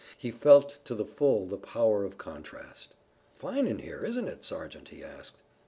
[0.17, 2.95] He felt to the full the power of contrast.
[3.37, 5.29] "Fine in here, isn't it, Sergeant?" he said.